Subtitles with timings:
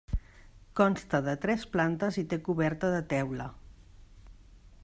[0.79, 3.51] Consta de tres plantes i té coberta de teula.